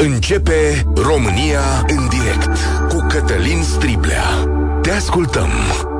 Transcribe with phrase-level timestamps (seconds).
[0.00, 2.58] Începe România în direct
[2.88, 4.24] cu Cătălin Striblea.
[4.82, 5.48] Te ascultăm.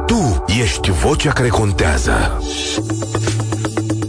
[0.06, 2.42] Tu ești vocea care contează.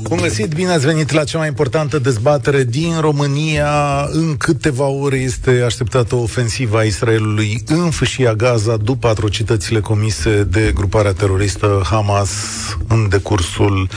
[0.09, 4.07] Bun găsit, bine ați venit la cea mai importantă dezbatere din România.
[4.11, 10.43] În câteva ore este așteptată o ofensivă a Israelului în fâșia Gaza după atrocitățile comise
[10.43, 12.31] de gruparea teroristă Hamas
[12.87, 13.89] în decursul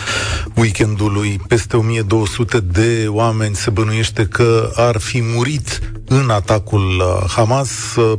[0.56, 1.40] weekendului.
[1.48, 5.80] Peste 1200 de oameni se bănuiește că ar fi murit
[6.14, 7.71] în atacul Hamas.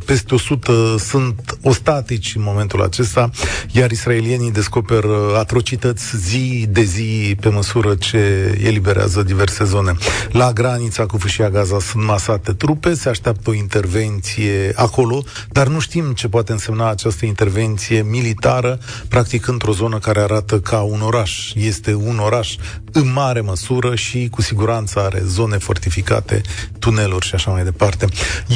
[0.05, 3.29] Peste 100 sunt ostatici în momentul acesta,
[3.71, 8.17] iar israelienii descoperă atrocități zi de zi pe măsură ce
[8.63, 9.95] eliberează diverse zone.
[10.31, 15.79] La granița cu fâșia Gaza sunt masate trupe, se așteaptă o intervenție acolo, dar nu
[15.79, 21.53] știm ce poate însemna această intervenție militară, practic într-o zonă care arată ca un oraș.
[21.55, 22.55] Este un oraș
[22.91, 26.41] în mare măsură și cu siguranță are zone fortificate,
[26.79, 27.81] tuneluri și așa mai departe.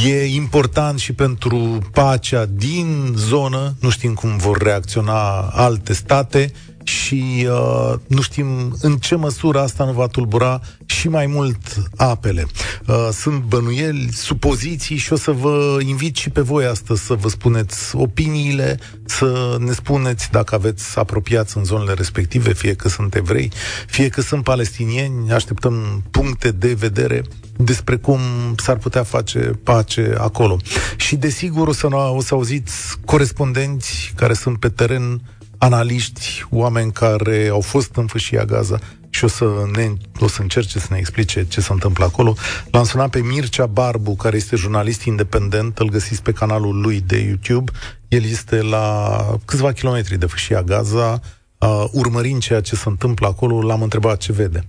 [0.06, 6.52] E important și pentru pacea din zonă, nu știm cum vor reacționa alte state,
[6.88, 11.58] și uh, nu știm în ce măsură asta nu va tulbura și mai mult
[11.96, 12.46] apele.
[12.88, 17.30] Uh, sunt bănuieli, supoziții și o să vă invit și pe voi astăzi să vă
[17.30, 23.52] spuneți opiniile, să ne spuneți dacă aveți apropiați în zonele respective, fie că sunt evrei,
[23.88, 27.24] fie că sunt palestinieni, așteptăm puncte de vedere
[27.58, 28.20] despre cum
[28.58, 30.58] s-ar putea face pace acolo.
[30.96, 35.22] Și desigur o să, o să auziți corespondenți care sunt pe teren
[35.58, 40.80] analiști, oameni care au fost în fâșia Gaza și o să, ne, o să încerce
[40.80, 42.36] să ne explice ce se întâmplă acolo.
[42.72, 47.18] L-am sunat pe Mircea Barbu, care este jurnalist independent, îl găsiți pe canalul lui de
[47.18, 47.72] YouTube.
[48.08, 51.20] El este la câțiva kilometri de fâșia Gaza,
[51.58, 54.66] uh, urmărind ceea ce se întâmplă acolo, l-am întrebat ce vede.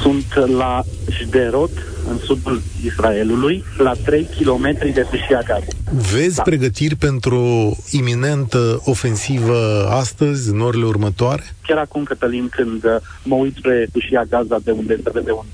[0.00, 1.70] Sunt la Jderot,
[2.08, 5.66] în sudul Israelului, la 3 km de fâșia Gaza.
[6.12, 6.42] Vezi da.
[6.42, 11.42] pregătiri pentru o iminentă ofensivă astăzi, în orele următoare?
[11.66, 15.44] Chiar acum, Cătălin, când uh, mă uit spre fâșia Gaza, de unde se vede un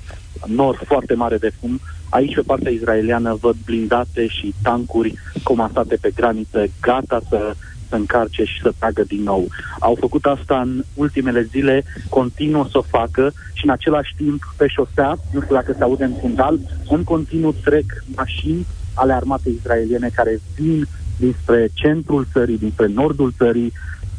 [0.46, 6.10] nor foarte mare de fum, aici pe partea israeliană văd blindate și tancuri comasate pe
[6.14, 7.54] graniță, gata să
[7.88, 9.46] să încarce și să tragă din nou.
[9.78, 14.66] Au făcut asta în ultimele zile, continuă să o facă și în același timp pe
[14.66, 17.84] șosea, nu știu dacă se aude în fundal, în continuu trec
[18.14, 23.72] mașini ale armatei israeliene care vin dinspre centrul țării, dinspre nordul țării,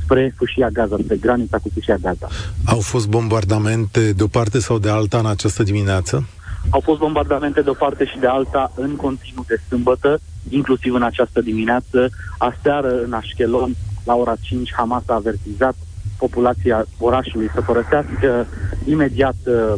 [0.03, 2.27] spre fâșia Gaza, spre granița cu fâșia Gaza.
[2.65, 6.27] Au fost bombardamente de o parte sau de alta în această dimineață?
[6.69, 11.03] Au fost bombardamente de o parte și de alta în continuu de sâmbătă, inclusiv în
[11.03, 12.09] această dimineață.
[12.37, 15.75] Aseară, în Ashkelon, la ora 5, Hamas a avertizat
[16.17, 18.47] populația orașului să părăsească
[18.85, 19.73] imediat uh,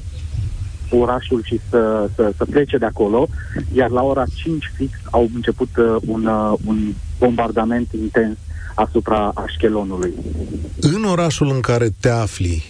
[0.90, 3.28] orașul și să, să, să plece de acolo,
[3.74, 8.38] iar la ora 5 fix au început uh, un, uh, un bombardament intens
[8.76, 10.14] asupra Ashkelonului.
[10.82, 12.64] În orașul în care te afli,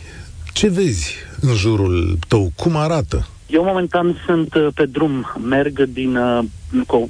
[0.53, 2.51] ce vezi în jurul tău?
[2.55, 3.27] Cum arată?
[3.47, 6.43] Eu momentan sunt uh, pe drum, merg din uh,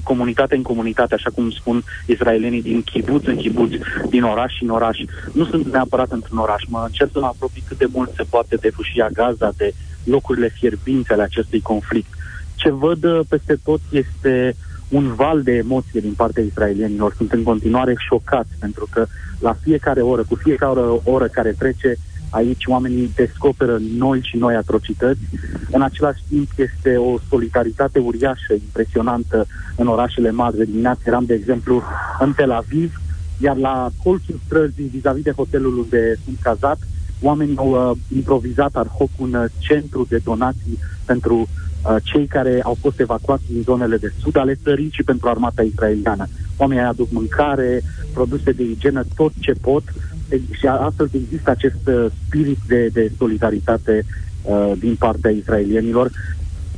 [0.04, 3.72] comunitate în comunitate, așa cum spun israelienii, din chibuț în chibuț,
[4.10, 4.98] din oraș în oraș.
[5.34, 8.56] Nu sunt neapărat într-un oraș, mă încerc să mă apropii cât de mult se poate
[8.56, 9.74] de fâșia Gaza, de
[10.04, 12.14] locurile fierbinți ale acestui conflict.
[12.56, 14.56] Ce văd uh, peste tot este
[14.90, 17.14] un val de emoție din partea israelienilor.
[17.18, 19.06] Sunt în continuare șocați pentru că
[19.40, 21.96] la fiecare oră, cu fiecare oră care trece,
[22.32, 25.22] Aici oamenii descoperă noi și noi atrocități.
[25.72, 30.58] În același timp este o solidaritate uriașă, impresionantă în orașele mari.
[30.58, 31.84] De dimineață eram, de exemplu,
[32.20, 33.02] în Tel Aviv,
[33.38, 36.80] iar la colțul străzii, vis-a-vis de hotelul unde sunt cazat,
[37.22, 42.60] oamenii au uh, improvizat ad hoc un uh, centru de donații pentru uh, cei care
[42.64, 46.28] au fost evacuați din zonele de sud ale țării și pentru armata israeliană.
[46.58, 47.82] Oamenii aduc mâncare,
[48.14, 49.84] produse de igienă, tot ce pot
[50.52, 54.06] și astfel există acest uh, spirit de, de solidaritate
[54.42, 56.12] uh, din partea israelienilor,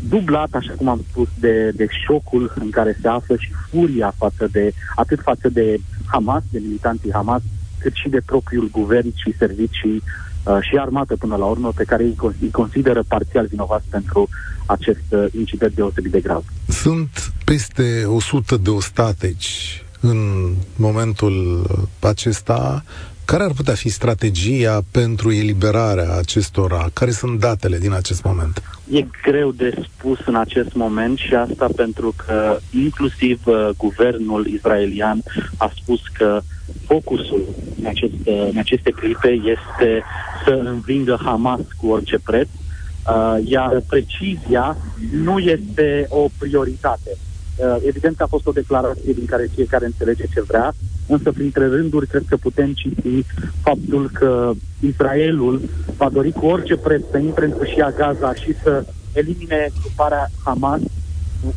[0.09, 4.47] dublat, așa cum am spus, de, de șocul în care se află și furia față
[4.52, 7.41] de, atât față de Hamas, de militanții Hamas,
[7.78, 10.03] cât și de propriul guvern și servicii
[10.44, 14.29] uh, și armată până la urmă, pe care îi consideră parțial vinovați pentru
[14.66, 16.44] acest uh, incident deosebit de grav.
[16.67, 21.66] Sunt peste 100 de ostateci în momentul
[22.00, 22.84] acesta
[23.25, 26.90] care ar putea fi strategia pentru eliberarea acestora?
[26.93, 28.61] Care sunt datele din acest moment?
[28.91, 35.23] E greu de spus în acest moment și asta pentru că inclusiv uh, guvernul israelian
[35.58, 36.41] a spus că
[36.85, 37.46] focusul
[37.79, 38.14] în, acest,
[38.52, 40.03] în aceste clipe este
[40.46, 44.78] să învingă Hamas cu orice preț, uh, iar precizia
[45.11, 47.09] nu este o prioritate.
[47.55, 50.73] Uh, evident că a fost o declarație din care fiecare înțelege ce vrea,
[51.08, 53.26] însă printre rânduri cred că putem citi
[53.61, 55.61] faptul că Israelul
[55.97, 60.79] va dori cu orice preț să intre în fâșia Gaza și să elimine gruparea Hamas,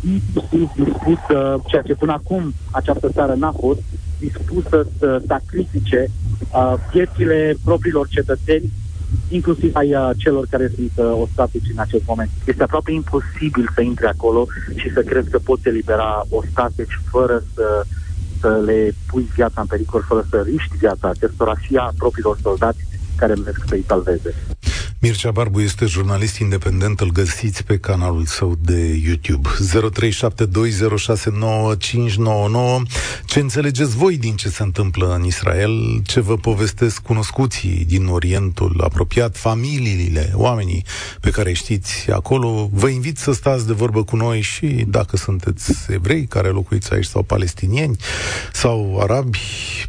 [0.04, 3.80] inclusiv dispusă, ceea ce până acum această țară n-a fost,
[4.18, 6.06] dispusă să sacrifice
[6.54, 8.72] uh, viețile propriilor cetățeni
[9.28, 12.30] inclusiv ai uh, celor care sunt uh, ostatici în acest moment.
[12.44, 17.84] Este aproape imposibil să intri acolo și să crezi că poți elibera ostatici fără să,
[18.40, 22.86] să le pui viața în pericol, fără să riști viața acestora și a propriilor soldați
[23.16, 24.34] care merg să-i salveze.
[25.00, 29.48] Mircea Barbu este jurnalist independent, îl găsiți pe canalul său de YouTube.
[29.48, 29.56] 0372069599.
[33.24, 36.02] Ce înțelegeți voi din ce se întâmplă în Israel?
[36.04, 40.84] Ce vă povestesc cunoscuții din Orientul apropiat, familiile, oamenii
[41.20, 42.68] pe care știți acolo?
[42.72, 47.04] Vă invit să stați de vorbă cu noi și dacă sunteți evrei care locuiți aici
[47.04, 47.96] sau palestinieni
[48.52, 49.38] sau arabi,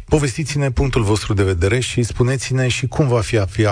[0.08, 3.66] povestiți-ne punctul vostru de vedere și spuneți-ne și cum va fi, fi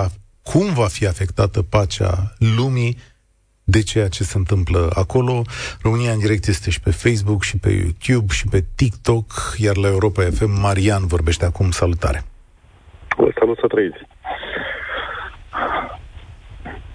[0.49, 2.13] cum va fi afectată pacea
[2.57, 2.97] lumii
[3.63, 5.41] de ceea ce se întâmplă acolo.
[5.81, 9.25] România în direct este și pe Facebook, și pe YouTube, și pe TikTok,
[9.57, 11.71] iar la Europa FM Marian vorbește acum.
[11.71, 12.23] Salutare!
[13.39, 13.97] Salut să trăiți!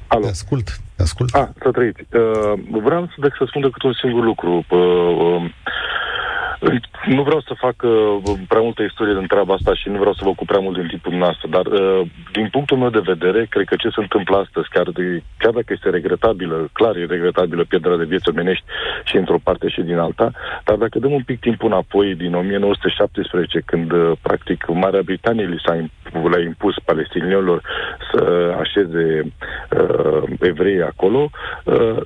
[0.06, 0.24] Alo.
[0.24, 1.34] Te ascult, te ascult.
[1.34, 2.00] Ah, să trăiți.
[2.00, 4.64] Uh, vreau să, să spun decât un singur lucru.
[4.68, 5.50] Uh, uh,
[7.06, 8.16] nu vreau să fac uh,
[8.48, 10.86] prea multă istorie din treaba asta și nu vreau să vă ocup prea mult din
[10.86, 12.00] timpul noastră, dar uh,
[12.32, 15.70] din punctul meu de vedere, cred că ce se întâmplă astăzi, chiar, de, chiar dacă
[15.72, 18.64] este regretabilă, clar e regretabilă pierderea de vieți omenești
[19.04, 20.30] și într-o parte și din alta,
[20.64, 25.62] dar dacă dăm un pic timp înapoi, din 1917, când uh, practic Marea Britanie li
[25.64, 25.74] s-a
[26.12, 27.62] le-a impus palestinienilor
[28.12, 31.30] să așeze uh, evrei acolo,
[31.64, 31.96] uh,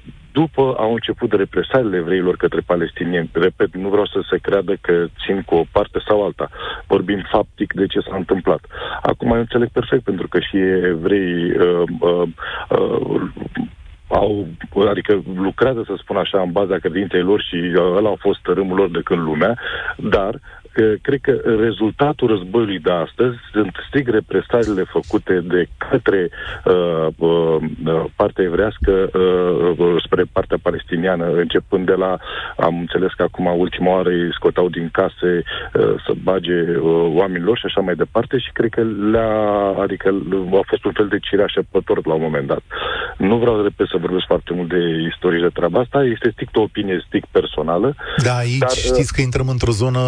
[0.40, 3.30] după au început de represaliile evreilor către palestinieni.
[3.32, 4.94] Repet, nu vreau să se creadă că
[5.24, 6.48] țin cu o parte sau alta.
[6.86, 8.62] Vorbim faptic de ce s-a întâmplat.
[9.02, 10.56] Acum eu înțeleg perfect, pentru că și
[10.92, 12.28] evrei uh, uh,
[12.68, 13.20] uh,
[14.08, 14.46] au,
[14.88, 18.76] adică lucrează, să spun așa, în baza credinței lor și uh, ăla a fost râmul
[18.76, 19.58] lor de când lumea,
[19.96, 20.40] dar
[21.02, 26.28] cred că rezultatul războiului de astăzi sunt strict represaliile făcute de către
[26.64, 27.56] uh, uh,
[28.16, 32.18] partea evrească uh, spre partea palestiniană, începând de la,
[32.56, 37.58] am înțeles că acum ultima oară îi scotau din case uh, să bage uh, oamenilor
[37.58, 38.82] și așa mai departe și cred că
[39.12, 39.34] le-a,
[39.84, 40.08] adică
[40.60, 42.62] a fost un fel de cireașă pător la un moment dat.
[43.16, 44.80] Nu vreau, repet, să vorbesc foarte mult de
[45.12, 47.94] istorie de treaba asta, este strict o opinie strict personală.
[48.22, 50.00] Da, aici dar, știți că intrăm într-o zonă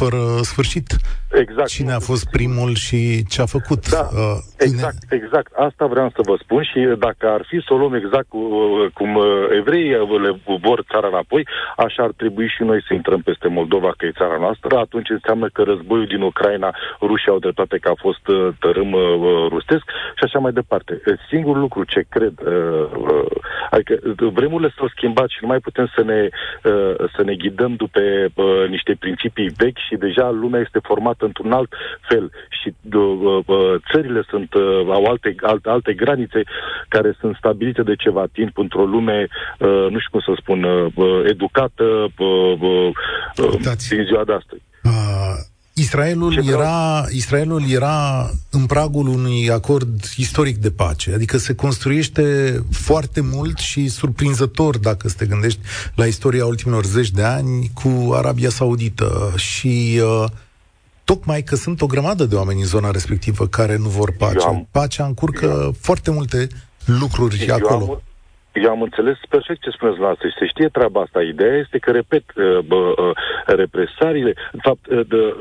[0.00, 0.86] fără sfârșit.
[1.32, 1.68] Exact.
[1.68, 3.88] Cine a fost primul și ce a făcut.
[3.88, 5.18] Da, uh, exact, în...
[5.18, 5.52] exact.
[5.68, 8.38] Asta vreau să vă spun și dacă ar fi să o luăm exact cu,
[8.94, 9.24] cum uh,
[9.58, 9.90] evreii
[10.24, 10.32] le
[10.66, 11.46] vor țara înapoi,
[11.76, 15.48] așa ar trebui și noi să intrăm peste Moldova, că e țara noastră, atunci înseamnă
[15.52, 19.02] că războiul din Ucraina, rușii au dreptate că a fost uh, tărâm uh,
[19.48, 19.84] rustesc
[20.18, 21.00] și așa mai departe.
[21.28, 23.30] Singurul lucru ce cred, uh, uh,
[23.70, 23.94] adică
[24.38, 26.20] vremurile s-au schimbat și nu mai putem să ne,
[26.70, 31.52] uh, să ne ghidăm după uh, niște principii vechi și deja lumea este formată într-un
[31.52, 31.72] alt
[32.08, 32.32] fel
[32.62, 36.42] și uh, uh, uh, țările sunt, uh, au alte, alte, alte granițe
[36.88, 39.26] care sunt stabilite de ceva timp într-o lume,
[39.58, 41.84] uh, nu știu cum să spun, uh, uh educată
[42.18, 42.90] uh, uh,
[43.36, 44.62] uh, din ziua de astăzi.
[44.82, 52.56] Uh, Israelul era, Israelul era în pragul unui acord istoric de pace, adică se construiește
[52.70, 55.60] foarte mult și surprinzător, dacă te gândești
[55.94, 60.24] la istoria ultimilor zeci de ani, cu Arabia Saudită și uh,
[61.04, 64.46] tocmai că sunt o grămadă de oameni în zona respectivă care nu vor pace.
[64.46, 66.48] Am, Pacea încurcă eu, foarte multe
[66.84, 67.92] lucruri eu acolo.
[67.92, 68.02] Am,
[68.52, 71.22] eu am înțeles perfect ce spuneți la asta și se știe treaba asta.
[71.22, 73.16] Ideea este că, repet, uh, bă, uh,
[73.46, 75.36] represariile, în fapt, uh, de,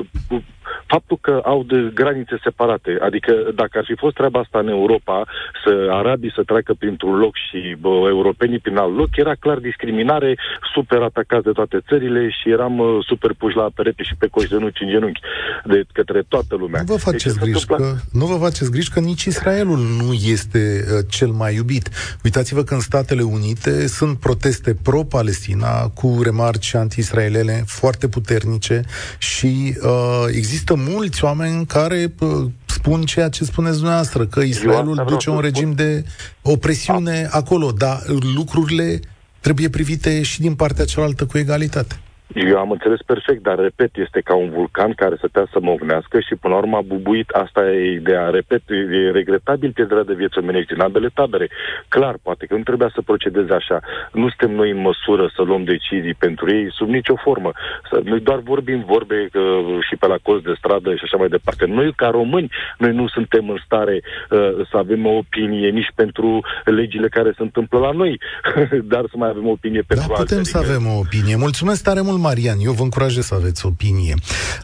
[0.85, 5.27] faptul că au de granițe separate, adică dacă ar fi fost treaba asta în Europa,
[5.63, 10.37] să arabii să treacă printr-un loc și bă, europenii prin alt loc, era clar discriminare,
[10.73, 14.49] super atacați de toate țările și eram uh, super puși la perete și pe coși
[14.49, 15.21] de nuci în genunchi
[15.65, 16.79] de către toată lumea.
[16.79, 20.61] Nu vă faceți deci, griji că, nu vă faceți griji că nici Israelul nu este
[20.83, 21.89] uh, cel mai iubit.
[22.23, 28.81] Uitați-vă că în Statele Unite sunt proteste pro-Palestina cu remarci anti-israelene foarte puternice
[29.17, 32.13] și uh, există mulți oameni care
[32.65, 36.05] spun ceea ce spuneți dumneavoastră, că Israelul duce un regim de
[36.41, 38.01] opresiune acolo, dar
[38.35, 38.99] lucrurile
[39.39, 41.99] trebuie privite și din partea cealaltă cu egalitate.
[42.33, 46.19] Eu am înțeles perfect, dar repet, este ca un vulcan care să te să movnească
[46.19, 47.29] și până la urmă a bubuit.
[47.29, 48.29] Asta e ideea.
[48.29, 51.49] Repet, e regretabil pierderea de vieți omenești în ambele tabere.
[51.87, 53.79] Clar, poate că nu trebuia să procedeze așa.
[54.11, 57.51] Nu suntem noi în măsură să luăm decizii pentru ei sub nicio formă.
[58.03, 61.65] Noi doar vorbim vorbe uh, și pe la colț de stradă și așa mai departe.
[61.65, 66.39] Noi, ca români, noi nu suntem în stare uh, să avem o opinie nici pentru
[66.65, 68.19] legile care se întâmplă la noi,
[68.93, 71.35] dar să mai avem o opinie pentru da, putem să avem o opinie.
[71.35, 72.59] Mulțumesc tare mult, Marian.
[72.59, 74.15] Eu vă încurajez să aveți opinie.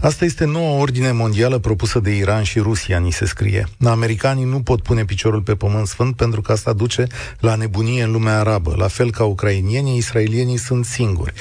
[0.02, 3.68] Asta este noua ordine mondială propusă de Iran și Rusia, ni se scrie.
[3.84, 7.08] Americanii nu pot pune piciorul pe pământ sfânt pentru că asta duce
[7.40, 8.76] la nebunie în lumea arabă.
[8.78, 11.34] La fel ca ucrainienii, israelienii sunt singuri.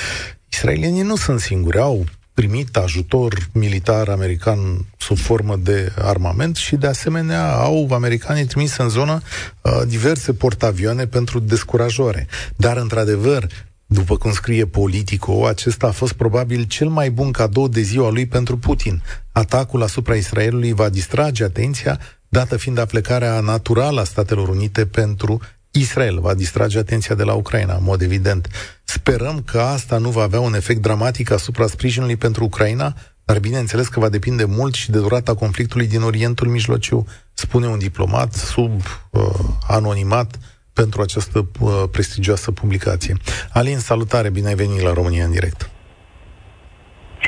[0.49, 2.05] Israelienii nu sunt singuri, au
[2.37, 4.59] primit ajutor militar american
[4.99, 9.21] sub formă de armament și de asemenea au americanii trimis în zonă
[9.61, 12.27] uh, diverse portavioane pentru descurajare.
[12.57, 13.47] Dar într-adevăr,
[13.87, 18.27] după cum scrie Politico, acesta a fost probabil cel mai bun cadou de ziua lui
[18.27, 19.03] pentru Putin.
[19.33, 25.41] Atacul asupra Israelului va distrage atenția, dată fiind aplecarea naturală a Statelor Unite pentru
[25.71, 26.21] Israel.
[26.21, 28.49] Va distrage atenția de la Ucraina, în mod evident.
[28.85, 33.89] Sperăm că asta nu va avea un efect dramatic asupra sprijinului pentru Ucraina, dar bineînțeles
[33.89, 38.81] că va depinde mult și de durata conflictului din Orientul Mijlociu, spune un diplomat sub
[39.11, 39.23] uh,
[39.69, 40.39] anonimat
[40.81, 43.15] pentru această uh, prestigioasă publicație.
[43.59, 45.61] Alin, salutare, bine ai venit la România în direct.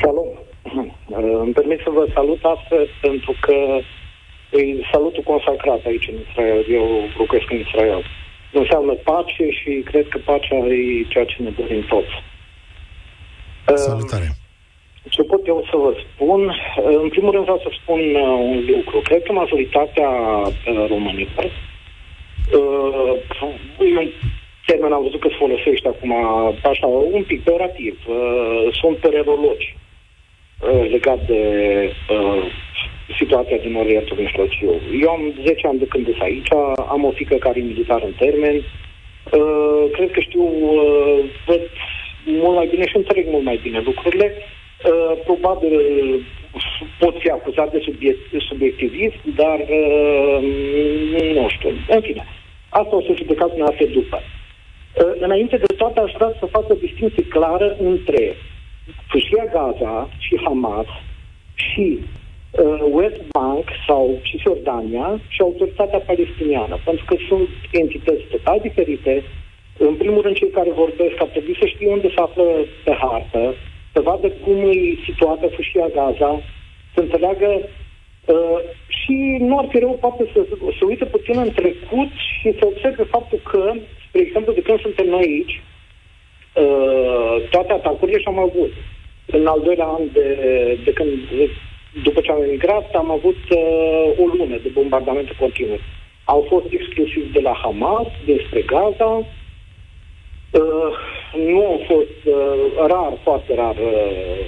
[0.03, 0.31] Salut!
[0.63, 3.57] Uh, îmi permit să vă salut astăzi pentru că
[4.59, 6.61] îi salutul consacrat aici în Israel.
[6.77, 6.85] Eu
[7.21, 8.01] lucrez în Israel.
[8.61, 12.13] Înseamnă pace și cred că pacea e ceea ce ne dorim toți.
[13.87, 14.29] Salutare!
[14.29, 14.37] Uh,
[15.15, 16.41] ce pot eu să vă spun?
[17.03, 17.99] În primul rând vreau să spun
[18.51, 18.97] un lucru.
[19.07, 20.09] Cred că majoritatea
[20.93, 21.45] românilor
[22.57, 23.17] uh,
[23.79, 24.09] e un
[24.65, 26.11] termen, am văzut că se folosește acum
[26.63, 27.99] așa, un pic peorativ.
[28.07, 31.43] Uh, sunt pererologi uh, legat de
[32.09, 32.43] uh,
[33.17, 34.81] situația din Orientul Mijlociu.
[35.01, 36.51] Eu am 10 ani de când sunt aici,
[36.89, 38.55] am o fică care e militar în termen.
[38.55, 41.61] Uh, cred că știu, uh, văd
[42.25, 44.33] mult mai bine și înțeleg mult mai bine lucrurile.
[44.35, 45.73] Uh, probabil
[46.99, 50.39] pot fi acuzat de subiect, subiectivism, dar uh,
[51.33, 51.69] nu știu.
[51.89, 52.25] În fine,
[52.69, 54.19] Asta o să judecați dumneavoastră după.
[54.21, 58.35] Uh, înainte de toate, aș vrea să fac o distinție clară între
[59.07, 60.89] Fâșia Gaza și Hamas
[61.53, 69.23] și uh, West Bank sau Cisjordania și autoritatea palestiniană, pentru că sunt entități total diferite.
[69.77, 72.43] În primul rând, cei care vorbesc ar trebui să știe unde se află
[72.83, 73.53] pe hartă,
[73.93, 76.41] să vadă cum e situată Fâșia Gaza,
[76.93, 77.49] să înțeleagă
[78.25, 80.45] Uh, și nu ar fi rău poate să,
[80.79, 83.73] să uite puțin în trecut și să observe faptul că,
[84.07, 88.71] spre exemplu, de când suntem noi aici, uh, toate atacurile și-am avut.
[89.25, 90.27] În al doilea an de,
[90.83, 91.11] de când,
[92.03, 95.79] după ce am emigrat, am avut uh, o lună de bombardamente continue.
[96.23, 99.11] Au fost exclusiv de la Hamas, despre Gaza.
[100.51, 100.91] Uh,
[101.35, 104.45] nu au fost uh, rar, foarte rar, uh,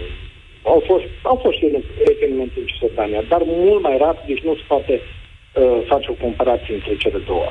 [0.64, 1.66] au fost, au fost și
[2.16, 6.74] evenimente în Cisjordania, dar mult mai rar, deci nu se poate uh, face o comparație
[6.74, 7.48] între cele două.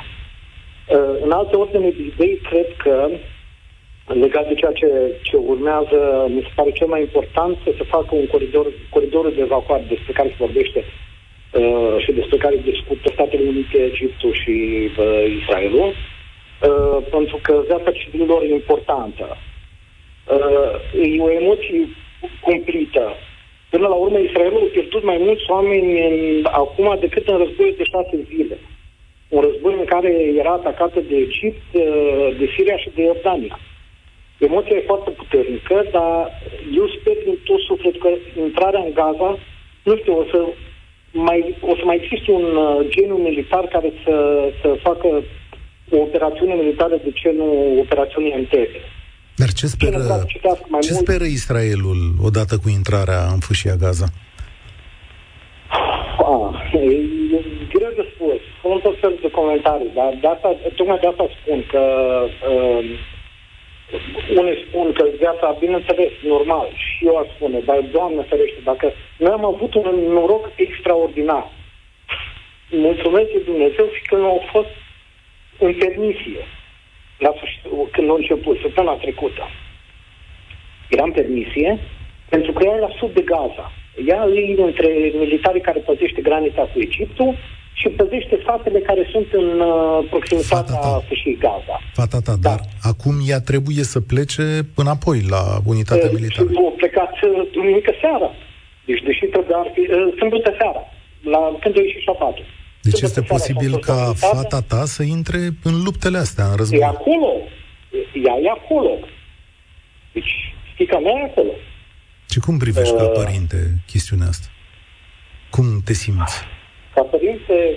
[0.91, 3.09] Uh, în alte ordine de idei, cred că
[4.15, 4.89] legat de ceea ce,
[5.23, 9.41] ce urmează, mi se pare cel mai important să se facă un coridor, coridor de
[9.41, 14.57] evacuare despre care se vorbește uh, și despre care discută Statele Unite, Egiptul și
[14.99, 19.37] uh, Israelul, uh, pentru că viața civililor e importantă.
[20.37, 20.75] Uh,
[21.17, 21.89] e o emoție
[22.41, 23.13] cumplită.
[23.71, 27.85] Până la urmă, Israelul a pierdut mai mulți oameni în, acum decât în războiul de
[27.85, 28.59] șase zile.
[29.35, 30.11] Un război în care
[30.43, 31.67] era atacată de Egipt,
[32.39, 33.59] de Siria și de Iordania.
[34.39, 36.15] Emoția e foarte puternică, dar
[36.79, 38.11] eu sper din tot suflet că
[38.47, 39.31] intrarea în Gaza,
[39.83, 40.39] nu știu, o să
[41.13, 44.15] mai, o să mai existe un uh, geniu militar care să,
[44.61, 45.09] să facă
[45.91, 48.81] o operațiune militară de ce nu operațiune interne.
[49.37, 50.27] Dar ce speră,
[50.81, 54.09] ce speră Israelul odată cu intrarea în fâșia Gaza?
[56.31, 56.85] Ah, e
[57.29, 57.50] greu de
[58.71, 58.81] spus.
[58.81, 61.83] Sunt tot felul de comentarii, dar de asta, tocmai de asta spun că
[62.51, 62.85] uh,
[64.37, 69.33] unii spun că viața, bineînțeles, normal, și eu aș spune, dar Doamne ferește, dacă noi
[69.33, 71.51] am avut un noroc extraordinar,
[72.71, 74.69] mulțumesc Dumnezeu și că nu au fost
[75.59, 76.45] în permisie
[77.19, 77.33] la
[77.93, 79.49] când a început, săptămâna trecută.
[80.89, 81.79] Eram permisie
[82.29, 83.73] pentru că ea era sub de Gaza.
[84.07, 87.37] Ea e între militarii care păzește granița cu Egiptul
[87.73, 90.77] și păzește satele care sunt în uh, proximitatea
[91.09, 91.77] fâșiei Gaza.
[91.93, 92.49] Fata ta, da.
[92.49, 96.49] dar acum ea trebuie să plece înapoi la unitatea uh, militară.
[96.55, 98.31] Au plecat uh, duminică seara.
[98.87, 99.81] Deci, deși trebuie ar fi...
[99.81, 100.83] Uh, sâmbătă seara,
[101.33, 102.45] la, când a ieșit șafatul.
[102.83, 106.79] Deci Sâmbătă este posibil ca fata ta să intre în luptele astea, în război.
[106.79, 107.31] E acolo.
[108.27, 108.93] Ea e acolo.
[110.13, 110.33] Deci,
[110.77, 111.53] fica mea e acolo.
[112.31, 114.47] Și cum privești uh, ca părinte chestiunea asta?
[115.51, 116.37] Cum te simți?
[116.95, 117.77] Ca părinte,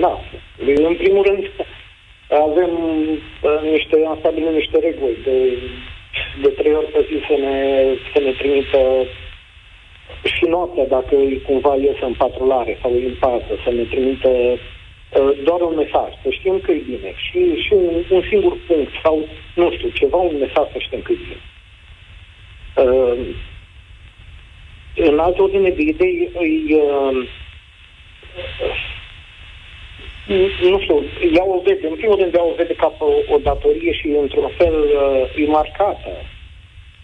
[0.00, 0.20] da.
[0.88, 1.50] În primul rând,
[2.28, 2.70] avem
[3.42, 5.58] uh, niște, am stabilit niște reguli de,
[6.42, 9.06] de trei ori pe zi să ne, să ne trimită
[10.24, 15.60] și noaptea, dacă cumva ies în patrulare sau în pază, să ne trimită uh, doar
[15.60, 17.14] un mesaj, să știm că e bine.
[17.16, 21.12] Și, și un, un singur punct sau, nu știu, ceva, un mesaj să știm că
[21.12, 21.40] e bine.
[22.76, 23.18] Uh,
[24.96, 27.28] în altă ordine de idei, îi, uh,
[30.70, 33.92] nu știu, ea o vede, în primul rând ea o vede ca o, o datorie
[33.92, 36.10] și într-un fel uh, e marcată.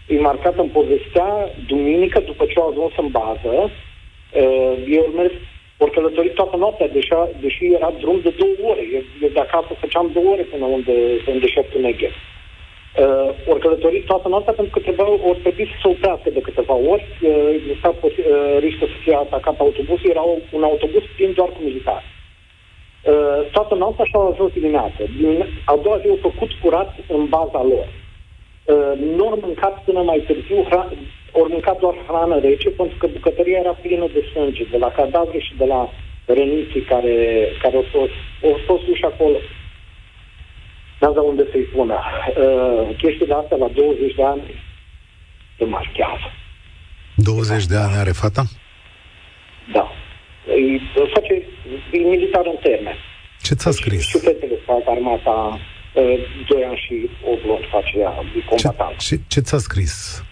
[0.06, 5.32] E marcată în povestea duminică, după ce au ajuns în bază, uh, eu mers,
[5.76, 8.82] ori călătorit toată noaptea, deși, deși era drum de două ore.
[8.92, 10.92] Eu, eu de acasă făceam două ore până unde,
[11.26, 12.10] unde șeptul negher.
[12.10, 12.37] Uh,
[13.50, 17.04] ori călătorit toată noaptea pentru că trebuia, ori trebui să se oprească de câteva ori.
[17.22, 18.12] Uh, exista uh,
[18.58, 20.10] riscul să fie atacat autobusul.
[20.10, 22.04] Era un autobuz plin doar cu militari.
[23.02, 25.02] Uh, toată noaptea și au ajuns dimineață.
[25.18, 27.86] Din, a doua zi au făcut curat în baza lor.
[27.88, 30.92] Uh, nu au mâncat până mai târziu, hra-
[31.32, 35.38] au mâncat doar hrană rece, pentru că bucătăria era plină de sânge, de la cadavre
[35.38, 35.90] și de la
[36.26, 39.38] răniții care, care au fost, au fost uși acolo.
[41.00, 41.94] Uh, n-am unde să-i pună.
[41.94, 44.42] Uh, chestiile astea la 20 de ani
[45.58, 46.28] se marchează.
[47.14, 48.44] 20 de ani are fata?
[49.72, 49.92] Da.
[50.46, 50.80] Îi
[51.14, 51.34] face,
[51.92, 52.96] e militar în termen.
[53.42, 54.06] Ce ți-a scris?
[54.06, 55.60] Și fetele fac armata
[55.94, 58.96] uh, 2 ani și 8 luni face ea, e combatant.
[58.96, 60.22] Ce, ce, ce ți-a scris?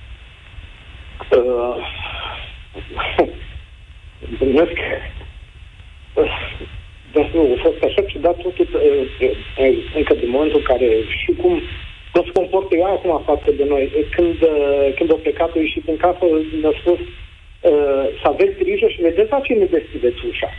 [6.17, 6.27] Uh,
[7.17, 8.69] dar nu, a fost așa ciudat totul
[10.01, 10.89] încă de momentul în care
[11.21, 11.53] și cum,
[12.13, 13.85] cum se comportă ea acum față de noi.
[14.15, 14.37] Când,
[14.97, 16.25] când a plecat, a ieșit în casă,
[16.61, 16.99] ne-a spus
[18.21, 20.50] să aveți grijă și vedeți la cine deschideți ușa.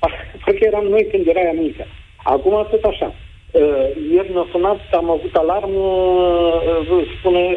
[0.44, 1.84] Parcă eram noi când era ea mică.
[2.34, 3.14] Acum tot așa.
[3.52, 5.86] Uh, ieri ne-a sunat, am avut alarmă,
[6.90, 7.56] uh, spune,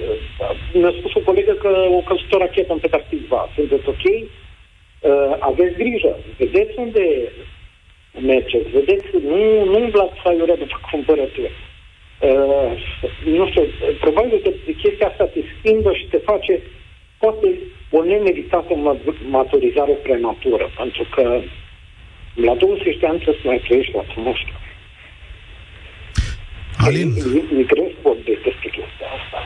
[0.74, 3.50] ne-a spus o colegă că o căzut o rachetă în Petarticva.
[3.56, 4.06] Sunteți ok?
[4.06, 7.32] Uh, aveți grijă, vedeți unde
[8.20, 8.70] mergeți.
[8.70, 11.52] Vedeți, nu, nu umblați saiurea după cumpărături.
[12.20, 12.72] Uh,
[13.26, 13.64] nu știu,
[14.00, 14.50] probabil că
[14.82, 16.62] chestia asta te schimbă și te face
[17.18, 17.48] poate
[17.90, 18.74] o nemeritată
[19.30, 21.42] maturizare prematură, pentru că
[22.36, 24.54] la 20 de ani trebuie să mai trăiești la nu știu.
[26.78, 27.10] Alin.
[27.38, 29.40] E, e greu să vorbesc despre chestia asta.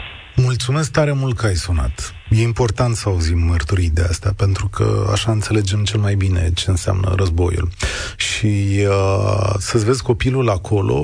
[0.45, 2.13] Mulțumesc tare mult că ai sunat.
[2.29, 6.69] E important să auzim mărturii de astea, pentru că așa înțelegem cel mai bine ce
[6.69, 7.69] înseamnă războiul.
[8.15, 11.03] Și uh, să-ți vezi copilul acolo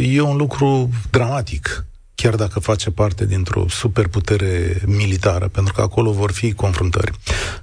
[0.00, 6.32] e un lucru dramatic, chiar dacă face parte dintr-o superputere militară, pentru că acolo vor
[6.32, 7.12] fi confruntări.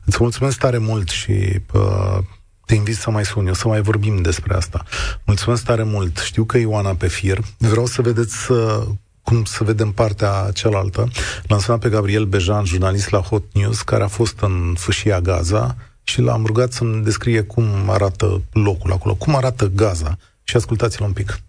[0.05, 2.17] Îți mulțumesc tare mult și uh,
[2.65, 4.83] te invit să mai suni, o să mai vorbim despre asta.
[5.25, 6.17] Mulțumesc tare mult.
[6.17, 7.39] Știu că Ioana pe fir.
[7.57, 8.81] Vreau să vedeți uh,
[9.23, 11.07] cum să vedem partea cealaltă.
[11.47, 15.75] L-am sunat pe Gabriel Bejan, jurnalist la Hot News, care a fost în fâșia Gaza
[16.03, 20.17] și l-am rugat să-mi descrie cum arată locul acolo, cum arată Gaza.
[20.43, 21.39] Și ascultați-l un pic.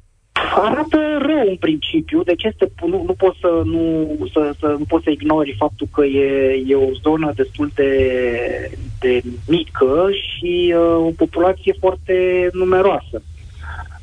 [0.55, 5.05] Arată rău în principiu, deci este, nu, nu poți să nu, să, să, nu poți
[5.05, 7.93] să ignori faptul că e, e o zonă destul de,
[9.01, 13.23] de mică și uh, o populație foarte numeroasă.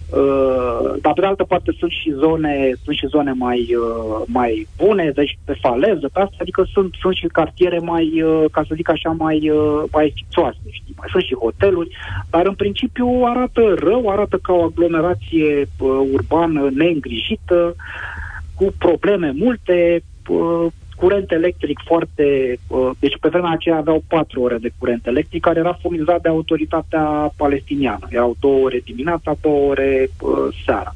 [0.10, 4.68] Uh, dar pe de altă parte sunt și zone, sunt și zone mai, uh, mai
[4.78, 8.74] bune, deci pe faleză, pe asta, adică sunt, sunt și cartiere mai, uh, ca să
[8.76, 10.94] zic așa, mai, uh, mai fițoase, știi?
[10.98, 11.96] Mai sunt și hoteluri,
[12.30, 17.76] dar în principiu arată rău, arată ca o aglomerație uh, urbană neîngrijită,
[18.56, 20.66] cu probleme multe, uh,
[21.00, 22.58] curent electric foarte...
[22.68, 26.30] Uh, deci pe vremea aceea aveau patru ore de curent electric care era furnizat de
[26.30, 28.08] autoritatea palestiniană.
[28.10, 30.96] Erau două ore dimineața, două ore uh, seara.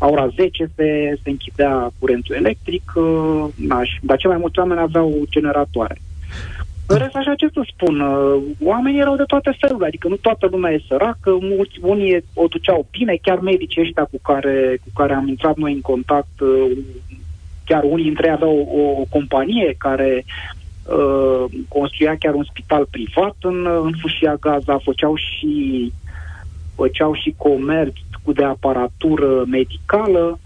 [0.00, 4.58] La ora 10 se, se închidea curentul electric, uh, naș, și, dar cei mai mulți
[4.58, 5.96] oameni aveau generatoare.
[6.86, 10.48] În rest, așa ce să spun, uh, oamenii erau de toate felurile, adică nu toată
[10.50, 15.14] lumea e săracă, mulți, unii o duceau bine, chiar medicii ăștia cu care, cu care
[15.14, 16.70] am intrat noi în contact, uh,
[17.64, 23.36] chiar unii dintre ei aveau o, o companie care uh, construia chiar un spital privat
[23.40, 25.92] în, în fâșia Gaza, făceau și
[26.74, 30.38] făceau și comerț cu de aparatură medicală.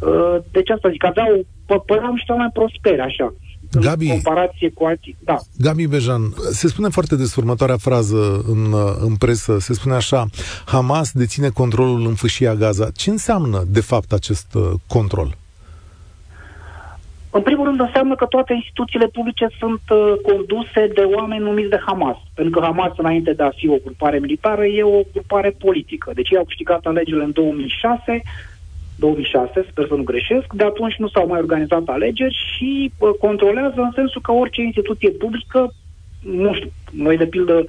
[0.00, 1.46] Uh, deci asta zic, aveau,
[1.86, 3.34] păreau niște mai prosperi, așa.
[3.80, 5.16] Gabi, în comparație cu alții.
[5.24, 5.38] Da.
[5.58, 10.26] Gabi Bejan, se spune foarte des următoarea frază în, în presă, se spune așa,
[10.64, 12.90] Hamas deține controlul în fâșia Gaza.
[12.90, 15.36] Ce înseamnă, de fapt, acest uh, control?
[17.34, 21.80] În primul rând înseamnă că toate instituțiile publice sunt uh, conduse de oameni numiți de
[21.86, 22.16] Hamas.
[22.34, 26.10] Pentru că Hamas, înainte de a fi o grupare militară, e o grupare politică.
[26.14, 28.22] Deci ei au câștigat alegerile în 2006,
[28.96, 33.80] 2006, sper să nu greșesc, de atunci nu s-au mai organizat alegeri și uh, controlează
[33.80, 35.74] în sensul că orice instituție publică,
[36.22, 37.64] nu știu, noi de pildă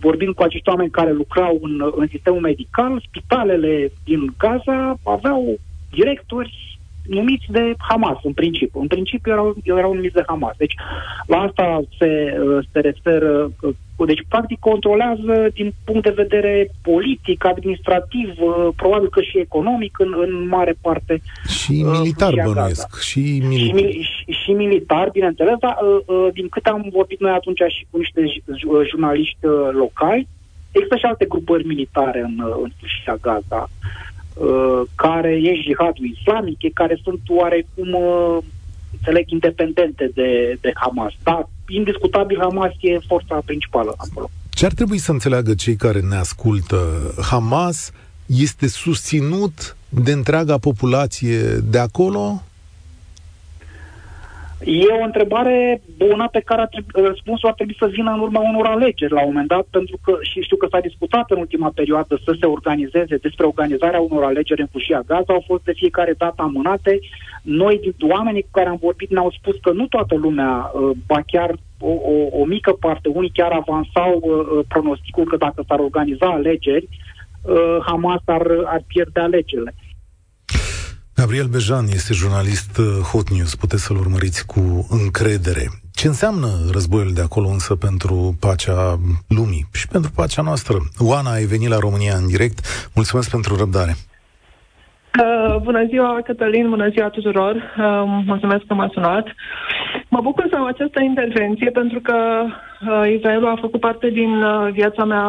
[0.00, 5.58] vorbim cu acești oameni care lucrau în, în sistemul medical, spitalele din Gaza aveau
[5.90, 6.77] directori
[7.08, 8.80] numiți de Hamas, în principiu.
[8.80, 10.54] În principiu erau, erau numiți de Hamas.
[10.56, 10.74] Deci,
[11.26, 13.50] la asta se, uh, se referă.
[13.60, 19.98] Uh, deci, practic, controlează din punct de vedere politic, administrativ, uh, probabil că și economic,
[19.98, 21.22] în, în mare parte.
[21.48, 23.00] Și militar, uh, bănuiesc.
[23.00, 27.62] Și, mili- și, și, și militar, bineînțeles, dar uh, din câte am vorbit noi atunci
[27.68, 28.20] și cu niște
[28.90, 29.38] jurnaliști
[29.72, 30.28] locali,
[30.70, 33.70] există și alte grupări militare în, în Fâșia Gaza.
[33.70, 34.07] Uh,
[34.94, 38.38] care e jihadul islamic, care sunt oarecum, uh,
[38.92, 41.12] înțeleg, independente de, de Hamas.
[41.22, 44.30] Da, indiscutabil Hamas e forța principală acolo.
[44.50, 46.78] Ce ar trebui să înțeleagă cei care ne ascultă?
[47.30, 47.92] Hamas
[48.26, 52.42] este susținut de întreaga populație de acolo?
[54.64, 59.12] E o întrebare bună pe care răspunsul ar trebui să vină în urma unor alegeri
[59.12, 62.36] la un moment dat, pentru că și știu că s-a discutat în ultima perioadă să
[62.40, 66.98] se organizeze despre organizarea unor alegeri în Fâșia Gaza, au fost de fiecare dată amânate.
[67.42, 71.50] Noi, oamenii cu care am vorbit, ne-au spus că nu toată lumea, uh, ba chiar
[71.80, 76.26] o, o, o mică parte, unii chiar avansau uh, uh, pronosticul că dacă s-ar organiza
[76.26, 76.88] alegeri,
[77.86, 79.74] Hamas ar, ar pierde alegerile.
[81.18, 85.80] Gabriel Bejan este jurnalist uh, Hot News, puteți să-l urmăriți cu încredere.
[85.90, 90.88] Ce înseamnă războiul de acolo însă pentru pacea lumii și pentru pacea noastră?
[90.98, 92.66] Oana, ai venit la România în direct.
[92.94, 93.96] Mulțumesc pentru răbdare.
[95.22, 97.54] Uh, bună ziua, Cătălin, bună ziua tuturor.
[97.54, 99.26] Uh, mulțumesc că m-ați sunat.
[100.08, 104.68] Mă bucur să am această intervenție pentru că uh, Israelul a făcut parte din uh,
[104.72, 105.26] viața mea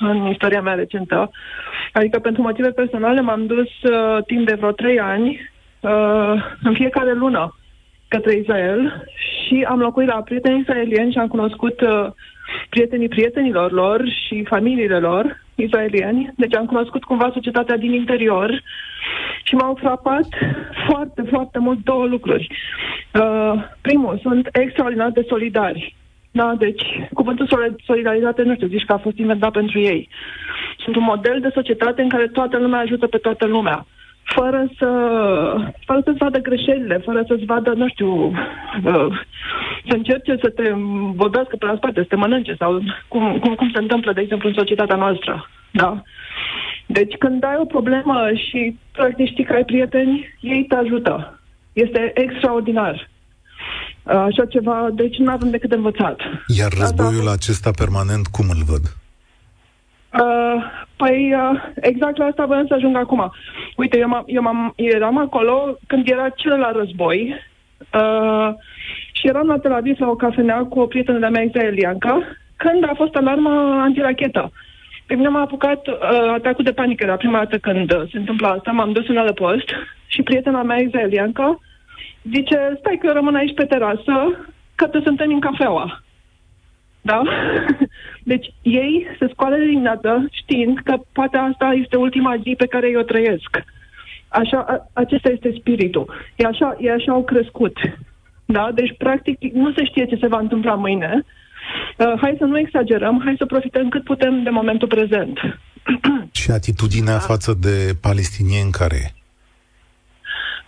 [0.00, 1.30] în istoria mea recentă.
[1.92, 5.40] Adică pentru motive personale m-am dus uh, timp de vreo trei ani
[5.80, 7.56] uh, în fiecare lună
[8.08, 9.06] către Israel
[9.46, 12.06] și am locuit la prieteni israelieni și am cunoscut uh,
[12.68, 16.32] prietenii prietenilor lor și familiile lor israelieni.
[16.36, 18.62] Deci am cunoscut cumva societatea din interior
[19.42, 20.28] și m-au frapat
[20.88, 22.48] foarte, foarte mult două lucruri.
[23.14, 25.96] Uh, primul, sunt extraordinar de solidari.
[26.30, 30.08] Da, deci cuvântul solidaritate, nu știu, zici că a fost inventat pentru ei.
[30.78, 33.86] Sunt un model de societate în care toată lumea ajută pe toată lumea
[34.24, 34.88] fără să
[35.86, 38.10] fără să-ți vadă greșelile, fără să-ți vadă, nu știu,
[38.84, 39.08] uh,
[39.88, 40.72] să încerce să te
[41.14, 44.48] vorbească pe la spate, să te mănânce sau cum, cum, cum se întâmplă, de exemplu,
[44.48, 45.50] în societatea noastră.
[45.70, 46.02] Da?
[46.86, 51.40] Deci când ai o problemă și practic știi că ai prieteni, ei te ajută.
[51.72, 53.10] Este extraordinar.
[54.02, 56.20] Așa ceva, deci nu avem decât de învățat.
[56.46, 57.32] Iar războiul Asta...
[57.32, 58.82] acesta permanent, cum îl văd?
[60.20, 63.32] Uh, păi, uh, exact la asta vreau să ajung acum.
[63.76, 67.34] Uite, eu, m- eu m- eram acolo când era celălalt război
[67.94, 68.48] uh,
[69.12, 72.22] și eram la Tel Aviv la o cafenea cu o prietenă de-a mea israeliancă
[72.56, 74.52] când a fost alarma antirachetă.
[75.06, 75.94] Pe mine m-a apucat uh,
[76.34, 77.04] atacul de panică.
[77.04, 78.70] Era prima dată când uh, se întâmplă asta.
[78.70, 79.68] M-am dus în post
[80.06, 81.60] și prietena mea israeliancă
[82.22, 86.03] zice, stai că eu rămân aici pe terasă, că te suntem în cafeaua.
[87.04, 87.22] Da?
[88.32, 92.90] Deci ei se scoală de dimineață știind că poate asta este ultima zi pe care
[92.90, 93.50] eu trăiesc.
[94.28, 96.12] Așa, a, acesta este spiritul.
[96.36, 97.76] E așa, e așa au crescut.
[98.44, 98.70] Da?
[98.74, 101.24] Deci, practic, nu se știe ce se va întâmpla mâine.
[101.98, 105.38] Uh, hai să nu exagerăm, hai să profităm cât putem de momentul prezent.
[106.40, 107.18] Și atitudinea da.
[107.18, 109.12] față de palestinieni care e?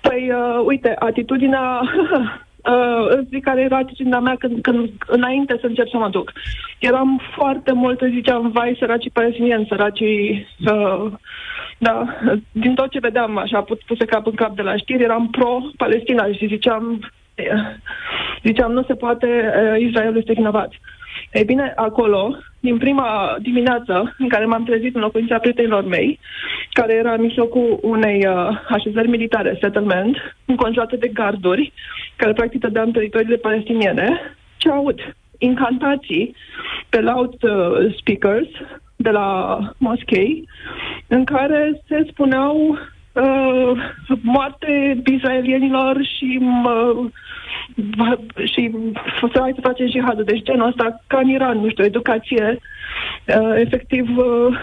[0.00, 1.80] Păi, uh, uite, atitudinea
[2.66, 6.32] uh, îți zic care era atitudinea mea când, când, înainte să încep să mă duc.
[6.78, 10.46] Eram foarte mult, ziceam, vai, săracii palestinieni, săracii...
[10.70, 11.12] Uh,
[11.78, 12.06] da,
[12.52, 16.26] din tot ce vedeam, așa, put, puse cap în cap de la știri, eram pro-Palestina
[16.26, 17.10] și ziceam,
[18.42, 20.70] ziceam, nu se poate, uh, Israel este vinovat.
[21.32, 26.18] Ei bine, acolo, din prima dimineață în care m-am trezit în locuința prietenilor mei,
[26.72, 31.72] care era în mijlocul unei uh, așezări militare, settlement, înconjurate de garduri,
[32.16, 34.98] care practic dădeam teritoriile palestiniene, ce aud?
[35.38, 36.34] Incantații
[36.88, 38.48] pe loud uh, speakers,
[38.96, 40.48] de la moschei
[41.06, 42.78] în care se spuneau
[43.16, 47.10] uh, moarte israelienilor și uh,
[48.44, 48.70] și
[49.32, 50.24] să hai să facem jihadul.
[50.24, 52.58] Deci genul ăsta, ca în Iran, nu știu, educație
[53.26, 54.58] uh, efectiv uh,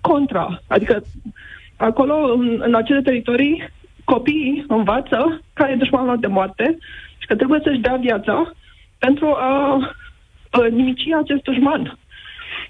[0.00, 0.62] contra.
[0.68, 1.02] Adică
[1.76, 3.68] acolo, în, în acele teritorii,
[4.04, 6.78] copiii învață care e dușmanul lor de moarte
[7.18, 8.52] și că trebuie să-și dea viața
[8.98, 11.98] pentru a uh, nimici acest dușman.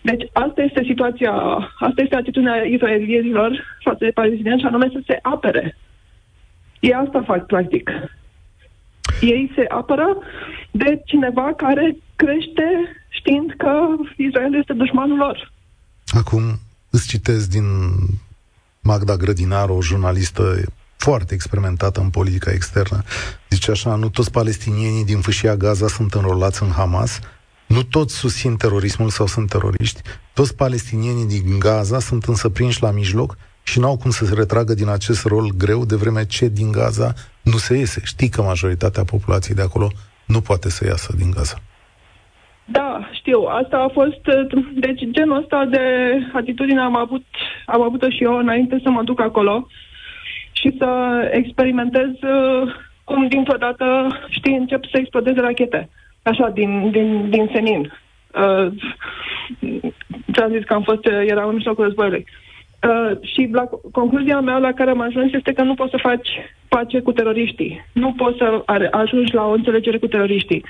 [0.02, 1.32] Deci asta este situația,
[1.78, 5.76] asta este atitudinea israelienilor față de palestinieni și anume să se apere.
[6.80, 7.90] Ei asta fac, practic.
[9.20, 10.16] Ei se apără
[10.70, 12.66] de cineva care crește
[13.08, 13.72] știind că
[14.16, 15.52] Israel este dușmanul lor.
[16.06, 16.42] Acum
[16.90, 17.64] îți citesc din
[18.82, 20.42] Magda Grădinaru, o jurnalistă
[20.96, 23.02] foarte experimentată în politica externă.
[23.50, 27.20] Zice așa, nu toți palestinienii din fâșia Gaza sunt înrolați în Hamas,
[27.66, 30.00] nu toți susțin terorismul sau sunt teroriști,
[30.34, 34.74] toți palestinienii din Gaza sunt însă prinși la mijloc și n-au cum să se retragă
[34.74, 38.00] din acest rol greu, de vreme ce din Gaza nu se iese.
[38.04, 39.88] Știi că majoritatea populației de acolo
[40.26, 41.58] nu poate să iasă din Gaza.
[42.64, 43.40] Da, știu.
[43.40, 44.22] Asta a fost...
[44.74, 45.80] Deci genul ăsta de
[46.32, 47.24] atitudine am avut,
[47.66, 49.66] am avut-o și eu înainte să mă duc acolo
[50.52, 50.90] și să
[51.32, 52.74] experimentez uh,
[53.04, 53.86] cum dintr-o dată,
[54.28, 55.88] știi, încep să explodeze rachete.
[56.30, 57.92] Așa, din, din, din senin.
[58.34, 58.66] Uh,
[60.32, 62.26] ți-am zis că am fost, era în mijlocul războiului.
[62.88, 66.28] Uh, și la concluzia mea la care am ajuns este că nu poți să faci
[66.68, 67.84] pace cu teroriștii.
[67.92, 70.64] Nu poți să ajungi la o înțelegere cu teroriștii.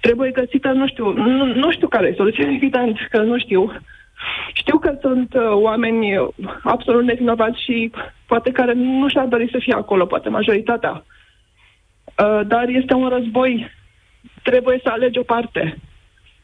[0.00, 3.72] Trebuie găsită, nu știu, nu, nu știu care e soluția, evident că nu știu.
[4.52, 6.30] Știu că sunt uh, oameni
[6.62, 7.90] absolut nevinovați și
[8.26, 11.04] poate care nu și-ar dori să fie acolo, poate majoritatea.
[12.24, 13.78] Uh, dar este un război.
[14.42, 15.78] Trebuie să alegi o parte.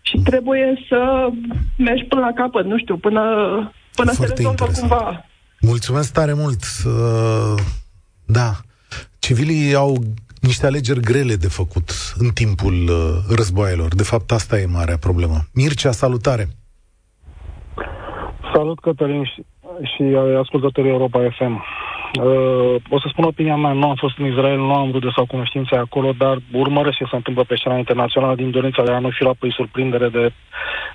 [0.01, 1.29] Și trebuie să
[1.77, 3.23] mergi până la capăt, nu știu, până,
[3.95, 5.25] până se rezolvă cumva.
[5.61, 6.63] Mulțumesc tare mult.
[6.87, 7.63] Uh,
[8.27, 8.51] da.
[9.19, 9.97] Civilii au
[10.41, 13.95] niște alegeri grele de făcut în timpul uh, războaielor.
[13.95, 15.37] De fapt, asta e marea problemă.
[15.55, 16.49] Mircea, salutare!
[18.55, 19.47] Salut, Cătălin și,
[19.83, 20.03] și
[20.39, 21.65] ascultătorii Europa FM.
[22.15, 25.27] Uh, o să spun opinia mea, nu am fost în Israel, nu am rude sau
[25.27, 29.11] cunoștințe acolo, dar urmăresc ce se întâmplă pe scena internațională din dorința de a nu
[29.11, 30.33] fi la păi surprindere de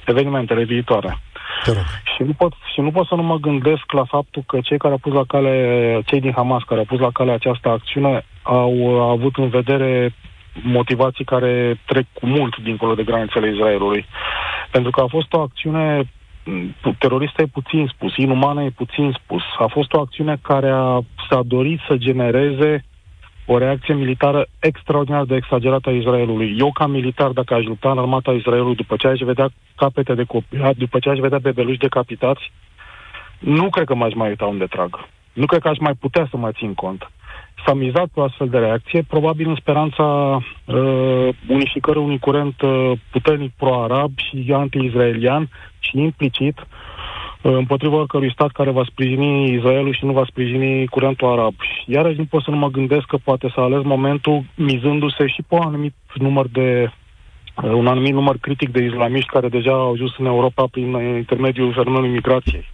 [0.06, 1.17] evenimentele viitoare.
[2.15, 4.93] Și nu, pot, și nu pot să nu mă gândesc la faptul că cei care
[4.93, 5.56] au pus la cale,
[6.06, 10.13] cei din Hamas care au pus la cale această acțiune au, au avut în vedere
[10.63, 14.06] motivații care trec cu mult dincolo de granițele Israelului.
[14.71, 16.10] Pentru că a fost o acțiune
[16.98, 19.42] teroristă e puțin spus, inumană e puțin spus.
[19.58, 21.00] A fost o acțiune care a,
[21.30, 22.86] s-a dorit să genereze
[23.46, 26.56] o reacție militară extraordinar de exagerată a Israelului.
[26.58, 30.24] Eu, ca militar, dacă aș lupta în armata Israelului, după ce aș vedea capete de
[30.24, 32.52] copii, după ce aș vedea bebeluși decapitați,
[33.40, 35.08] nu cred că m-aș mai uita unde trag.
[35.34, 37.12] Nu cred că aș mai putea să mă țin cont.
[37.66, 40.04] S-a mizat pe o astfel de reacție, probabil în speranța
[40.66, 46.66] uh, unificării unui curent uh, puternic pro-arab și anti-izraelian și implicit uh,
[47.42, 51.54] împotriva oricărui stat care va sprijini Israelul și nu va sprijini curentul arab.
[51.86, 55.56] Iarăși nu pot să nu mă gândesc că poate să ales momentul mizându-se și pe
[55.56, 56.92] un anumit număr de
[57.64, 61.74] uh, un anumit număr critic de islamiști care deja au ajuns în Europa prin intermediul
[61.74, 62.70] fenomenului migrației.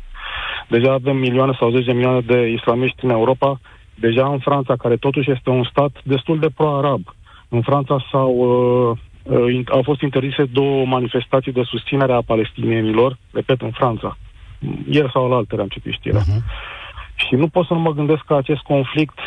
[0.67, 3.59] Deja avem milioane sau zeci de milioane de islamiști în Europa,
[3.99, 7.01] deja în Franța, care totuși este un stat destul de pro-arab.
[7.49, 8.31] În Franța s-au,
[9.23, 14.17] uh, uh, au fost interzise două manifestații de susținere a palestinienilor, repet, în Franța
[14.89, 16.21] ieri sau la altele am citit știrea.
[16.21, 16.43] Uh-huh.
[17.15, 19.19] Și nu pot să nu mă gândesc că acest conflict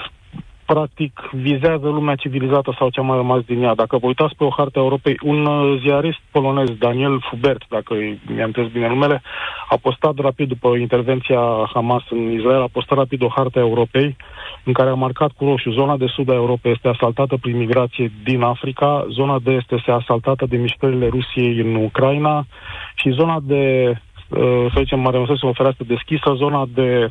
[0.72, 3.74] practic vizează lumea civilizată sau ce a mai rămas din ea.
[3.74, 7.94] Dacă vă uitați pe o hartă a Europei, un uh, ziarist polonez, Daniel Fubert, dacă
[8.34, 9.22] mi-am bine numele,
[9.68, 11.40] a postat rapid după intervenția
[11.74, 14.16] Hamas în Israel, a postat rapid o hartă a Europei
[14.64, 18.12] în care a marcat cu roșu zona de sud a Europei este asaltată prin migrație
[18.24, 22.46] din Africa, zona de est este asaltată de mișcările Rusiei în Ucraina
[22.94, 23.94] și zona de
[24.30, 27.08] Uh, să zicem, mare măsură, o fereastră deschisă, zona de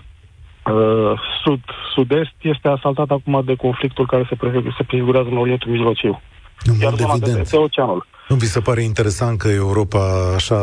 [0.70, 1.60] uh, sud,
[1.94, 6.22] sud-est este asaltată acum de conflictul care se, pre- se prefigurează în Orientul Mijlociu.
[6.82, 7.34] Iar zona evident.
[7.34, 8.06] de este oceanul.
[8.28, 10.56] Nu vi se pare interesant că Europa, așa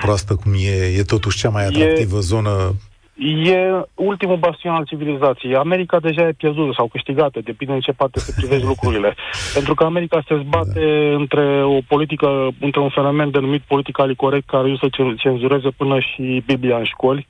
[0.00, 2.20] proastă cum e, e totuși cea mai atractivă e...
[2.20, 2.74] zonă
[3.16, 3.56] E
[3.94, 5.54] ultimul bastion al civilizației.
[5.54, 9.14] America deja e pierdută sau câștigată, depinde în ce parte se privești lucrurile.
[9.54, 11.16] Pentru că America se zbate da.
[11.16, 16.42] între o politică, între un fenomen denumit politica corect, care eu să cenzureze până și
[16.46, 17.26] Biblia în școli,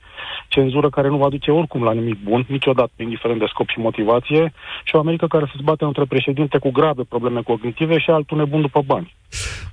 [0.47, 4.53] cenzură care nu va duce oricum la nimic bun, niciodată, indiferent de scop și motivație,
[4.83, 8.61] și o Americă care se zbate între președinte cu grave probleme cognitive și altul nebun
[8.61, 9.15] după bani.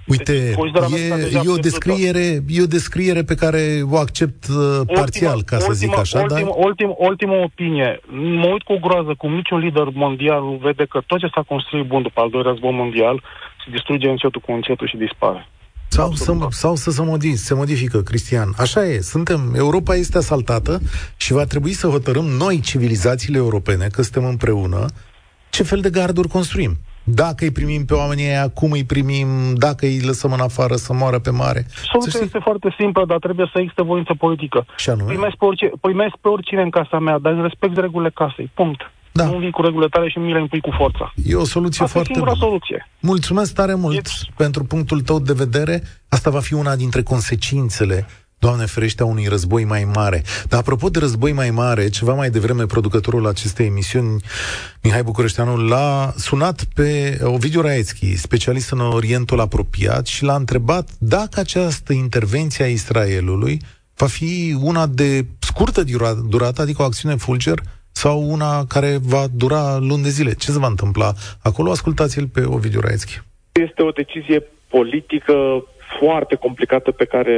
[0.06, 5.00] Uite, deci, e, e, o descriere, e o descriere pe care o accept uh, ultima,
[5.00, 6.64] parțial, ca să zic așa, ultima, dar...
[6.66, 8.00] ultim, ultima opinie.
[8.42, 11.86] Mă uit cu groază cum niciun lider mondial nu vede că tot ce s-a construit
[11.86, 13.16] bun după al doilea război mondial
[13.64, 15.48] se distruge încetul cu încetul și dispare.
[15.88, 18.48] Sau să, sau să se, modifică, se modifică, Cristian.
[18.56, 20.80] Așa e, suntem, Europa este asaltată
[21.16, 24.86] și va trebui să hotărâm noi, civilizațiile europene, că suntem împreună,
[25.50, 26.78] ce fel de garduri construim.
[27.04, 30.92] Dacă îi primim pe oamenii aia, cum îi primim, dacă îi lăsăm în afară să
[30.92, 31.66] moară pe mare.
[31.92, 34.66] Soluția este foarte simplă, dar trebuie să existe voință politică.
[34.76, 35.12] Și anume?
[35.12, 38.50] Primesc pe, orice, primesc pe oricine în casa mea, dar în respect regulile casei.
[38.54, 38.80] Punct.
[39.12, 39.24] Da.
[39.24, 41.12] Nu vii cu regulile tale și mi le impui cu forța.
[41.24, 42.34] E o soluție Asta foarte bună.
[42.38, 42.88] soluție.
[43.00, 44.10] Mulțumesc tare mult e...
[44.36, 45.82] pentru punctul tău de vedere.
[46.08, 48.06] Asta va fi una dintre consecințele
[48.42, 50.22] Doamne ferește, a unui război mai mare.
[50.48, 54.22] Dar apropo de război mai mare, ceva mai devreme producătorul acestei emisiuni,
[54.82, 61.40] Mihai Bucureșteanu, l-a sunat pe Ovidiu Raețchi, specialist în Orientul apropiat, și l-a întrebat dacă
[61.40, 63.60] această intervenție a Israelului
[63.96, 65.84] va fi una de scurtă
[66.28, 67.60] durată, adică o acțiune fulger,
[67.92, 70.34] sau una care va dura luni de zile.
[70.34, 71.70] Ce se va întâmpla acolo?
[71.70, 73.22] Ascultați-l pe Ovidiu Raețchi.
[73.52, 75.34] Este o decizie politică
[75.98, 77.36] foarte complicată pe care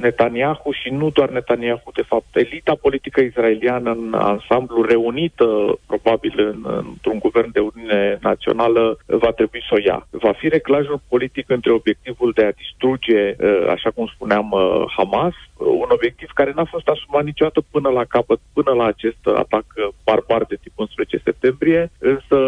[0.00, 6.84] Netanyahu și nu doar Netanyahu, de fapt, elita politică israeliană în ansamblu reunită, probabil în,
[6.88, 10.06] într-un guvern de Uniune Națională, va trebui să o ia.
[10.10, 15.34] Va fi reclajul politic între obiectivul de a distruge, uh, așa cum spuneam, uh, Hamas,
[15.34, 19.64] uh, un obiectiv care n-a fost asumat niciodată până la capăt, până la acest atac
[20.04, 22.38] barbar de tip 11 septembrie, însă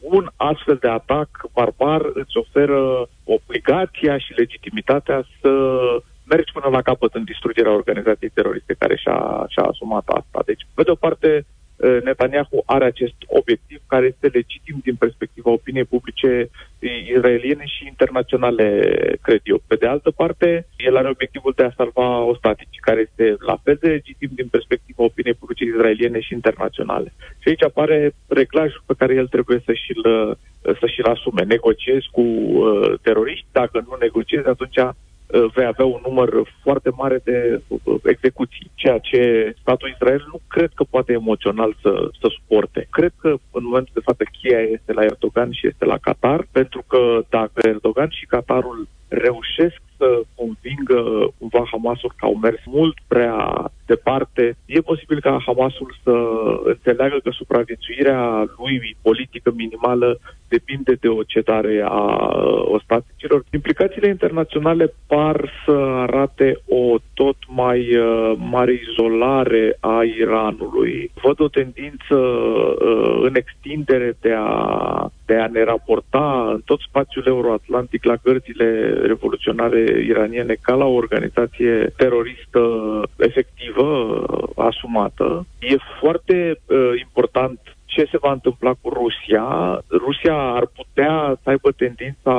[0.00, 5.50] un astfel de atac barbar îți oferă obligația și legitimitatea să
[6.32, 9.18] mergi până la capăt în distrugerea organizației teroriste care și-a,
[9.52, 10.38] și-a asumat asta.
[10.46, 11.30] Deci, pe de o parte,
[12.04, 16.50] Netanyahu are acest obiectiv care este legitim din perspectiva opiniei publice
[17.14, 18.66] israeliene și internaționale,
[19.22, 19.62] cred eu.
[19.66, 23.78] Pe de altă parte, el are obiectivul de a salva ostatici, care este la fel
[23.80, 27.12] de legitim din perspectiva opiniei publice israeliene și internaționale.
[27.38, 30.02] Și aici apare reclajul pe care el trebuie să și-l,
[30.80, 31.42] să și-l asume.
[31.42, 35.11] Negociezi cu uh, teroriști, dacă nu negociezi, atunci Uh,
[35.54, 36.30] vei avea un număr
[36.62, 42.08] foarte mare de uh, execuții, ceea ce statul Israel nu cred că poate emoțional să,
[42.20, 42.86] să suporte.
[42.90, 46.84] Cred că în momentul de față cheia este la Erdogan și este la Qatar, pentru
[46.86, 51.00] că dacă Erdogan și Qatarul reușesc să convingă
[51.38, 56.14] cumva Hamasul că au mers mult prea departe, e posibil ca Hamasul să
[56.64, 58.20] înțeleagă că supraviețuirea
[58.58, 62.04] lui politică minimală depinde de o cedare a
[62.76, 63.44] ostaticilor.
[63.52, 65.76] Implicațiile internaționale par să
[66.06, 71.10] arate o tot mai uh, mare izolare a Iranului.
[71.22, 77.24] Văd o tendință uh, în extindere de a, de a ne raporta în tot spațiul
[77.26, 82.60] euroatlantic la gărzile revoluționare iraniene ca la o organizație teroristă
[83.16, 83.86] efectivă,
[84.56, 85.46] asumată.
[85.60, 87.60] E foarte uh, important
[87.92, 89.46] ce se va întâmpla cu Rusia.
[89.90, 92.34] Rusia ar putea să aibă tendința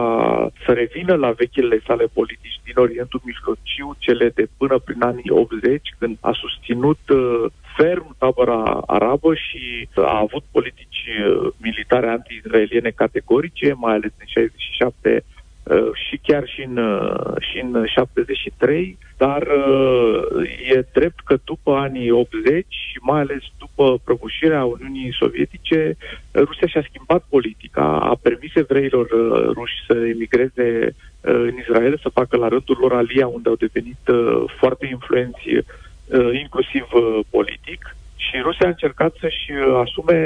[0.66, 5.96] să revină la vechile sale politici din Orientul Mijlociu, cele de până prin anii 80,
[6.00, 13.74] când a susținut uh, ferm tabăra arabă și a avut politici uh, militare anti-israeliene categorice,
[13.76, 15.24] mai ales în 67
[15.64, 21.72] Uh, și chiar și în, uh, și în 73, dar uh, e drept că după
[21.72, 25.98] anii 80 și mai ales după prăbușirea Uniunii Sovietice,
[26.34, 29.08] Rusia și-a schimbat politica, a permis evreilor
[29.54, 34.00] ruși să emigreze în Israel, să facă la rândul lor alia, unde au devenit
[34.60, 35.50] foarte influenți,
[36.34, 36.88] inclusiv
[37.30, 39.52] politic, și Rusia a încercat să-și
[39.84, 40.20] asume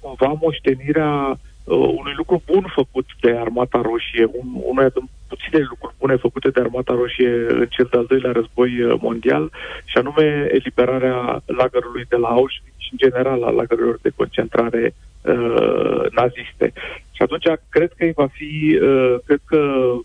[0.00, 5.94] cumva moștenirea uh, unui lucru bun făcut de Armata Roșie, un, unul din puține lucruri
[5.98, 9.50] bune făcute de Armata Roșie în cel de-al doilea război uh, mondial,
[9.84, 16.10] și anume eliberarea lagărului de la Auschwitz și, în general, a lagărilor de concentrare uh,
[16.10, 16.72] naziste.
[17.12, 19.58] Și atunci cred că va fi, uh, cred că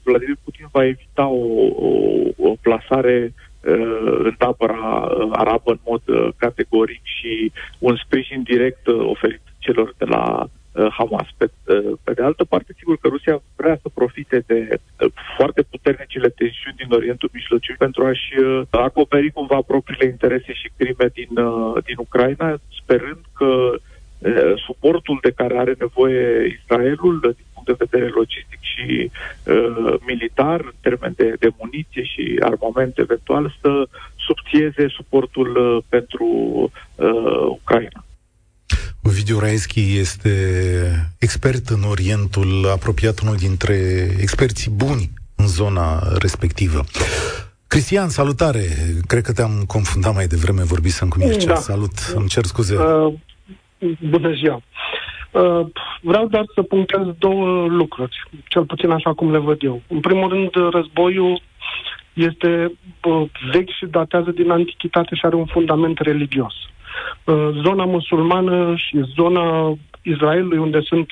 [0.03, 1.45] Vladimir Putin va evita o,
[1.87, 1.89] o,
[2.37, 3.46] o plasare uh,
[4.23, 9.93] în tabăra uh, arabă în mod uh, categoric și un sprijin direct uh, oferit celor
[9.97, 11.27] de la uh, Hamas.
[11.37, 15.61] Pe, uh, pe de altă parte, sigur că Rusia vrea să profite de uh, foarte
[15.61, 21.31] puternicile tensiuni din Orientul Mijlociu pentru a-și uh, acoperi cumva propriile interese și crime din,
[21.85, 23.71] din Ucraina, sperând că
[24.65, 30.77] suportul de care are nevoie Israelul din punct de vedere logistic și uh, militar, în
[30.81, 33.71] termen de, de muniție și armament eventual, să
[34.27, 36.27] subțieze suportul uh, pentru
[36.95, 38.05] uh, Ucraina.
[39.03, 40.33] Ovidiu Raeschi este
[41.19, 43.75] expert în Orientul apropiat, unul dintre
[44.19, 46.83] experții buni în zona respectivă.
[47.67, 48.65] Cristian, salutare!
[49.07, 51.45] Cred că te-am confundat mai devreme, vorbisem cu Mircea.
[51.45, 51.55] Da.
[51.55, 52.75] Salut, îmi cer scuze.
[52.75, 53.13] Uh,
[54.09, 54.61] bună ziua!
[55.31, 55.65] Uh,
[56.01, 59.81] vreau doar să punctez două lucruri, cel puțin așa cum le văd eu.
[59.87, 61.41] În primul rând, războiul
[62.13, 62.71] este
[63.03, 66.53] uh, vechi și datează din antichitate și are un fundament religios.
[67.23, 71.11] Uh, zona musulmană și zona Israelului, unde sunt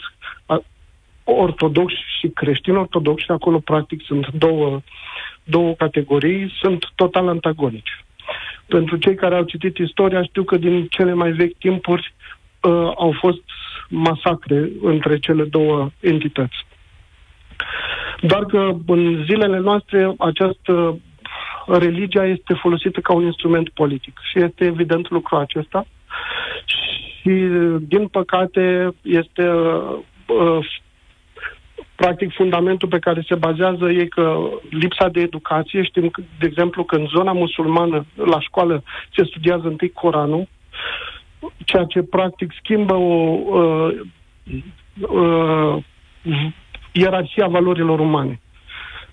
[1.26, 4.82] ortodoxi și creștini ortodoxi, acolo practic sunt două,
[5.44, 8.04] două categorii, sunt total antagonici.
[8.68, 12.14] Pentru cei care au citit istoria, știu că din cele mai vechi timpuri
[12.62, 13.44] uh, au fost
[13.90, 16.66] masacre între cele două entități.
[18.22, 21.00] Doar că în zilele noastre această
[21.68, 25.86] religia este folosită ca un instrument politic și este evident lucrul acesta
[26.66, 27.32] și
[27.80, 30.68] din păcate este uh,
[31.96, 36.96] practic fundamentul pe care se bazează e că lipsa de educație, știm de exemplu că
[36.96, 38.84] în zona musulmană la școală
[39.16, 40.48] se studiază întâi Coranul,
[41.66, 44.00] ceea ce practic schimbă o uh,
[45.10, 45.84] uh,
[46.92, 48.40] ierarhia valorilor umane.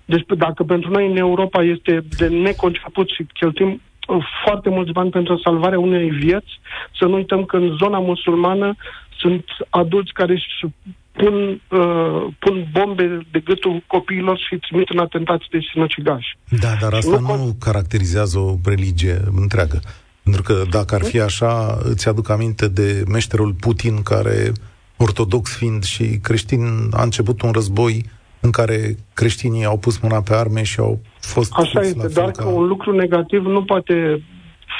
[0.05, 5.09] Deci dacă pentru noi în Europa este de neconceput și cheltuim uh, foarte mulți bani
[5.09, 6.59] pentru salvarea unei vieți,
[6.99, 8.75] să nu uităm că în zona musulmană
[9.19, 10.73] sunt adulți care își
[11.11, 16.37] pun, uh, pun bombe de gâtul copiilor și trimit în atentați de sinucigași.
[16.59, 19.79] Da, dar asta nu, nu caracterizează o religie întreagă.
[20.23, 24.51] Pentru că dacă ar fi așa, îți aduc aminte de meșterul Putin, care,
[24.97, 28.05] ortodox fiind și creștin, a început un război
[28.39, 31.51] în care creștinii au pus mâna pe arme și au fost...
[31.53, 34.23] Așa este, dar că un lucru negativ nu poate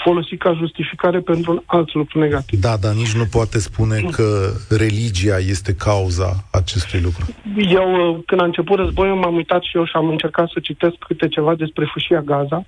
[0.04, 2.60] folosit ca justificare pentru un alt lucru negativ.
[2.60, 4.28] Da, dar nici nu poate spune că
[4.70, 7.26] religia este cauza acestui lucru.
[7.80, 7.88] Eu,
[8.26, 11.56] când a început războiul, m-am uitat și eu și am încercat să citesc câte ceva
[11.56, 12.66] despre fâșia Gaza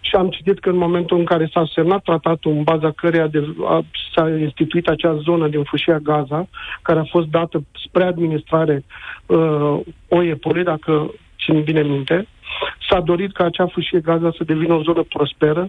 [0.00, 3.40] și am citit că în momentul în care s-a semnat tratatul în baza căreia de,
[3.64, 3.84] a,
[4.14, 6.48] s-a instituit acea zonă din fâșia Gaza,
[6.82, 8.84] care a fost dată spre administrare
[9.26, 11.10] uh, OEPOLE, dacă
[11.44, 12.26] țin bine minte,
[12.88, 15.68] S-a dorit ca acea fâșie Gaza să devină o zonă prosperă,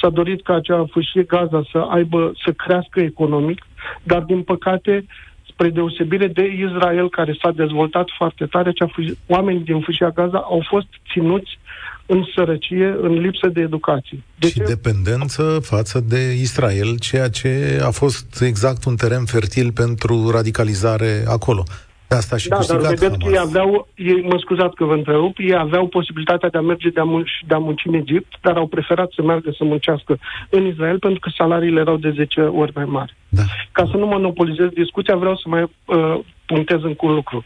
[0.00, 3.66] s-a dorit ca acea fâșie Gaza să aibă, să crească economic,
[4.02, 5.06] dar din păcate,
[5.48, 10.38] spre deosebire de Israel, care s-a dezvoltat foarte tare, acea fâșie, oamenii din fâșia Gaza
[10.38, 11.58] au fost ținuți
[12.06, 14.22] în sărăcie, în lipsă de educație.
[14.38, 14.64] De și ce?
[14.64, 21.62] dependență față de Israel, ceea ce a fost exact un teren fertil pentru radicalizare acolo.
[22.08, 23.16] De asta și da, dar vedeți Hamas.
[23.16, 26.88] că ei aveau, ei, mă scuzați că vă întrerup, ei aveau posibilitatea de a merge
[26.88, 30.18] de a, munci, de a munci în Egipt, dar au preferat să meargă să muncească
[30.50, 33.16] în Israel pentru că salariile erau de 10 ori mai mari.
[33.28, 33.42] Da.
[33.72, 37.44] Ca să nu monopolizez discuția, vreau să mai uh, punctez încă un lucru.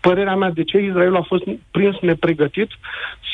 [0.00, 2.70] Părerea mea de ce Israel a fost prins nepregătit,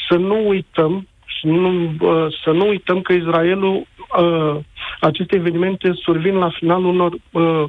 [0.09, 3.87] să nu uităm și nu, uh, să nu uităm că Israelul,
[4.19, 4.57] uh,
[5.01, 7.65] aceste evenimente survin la finalul unor uh,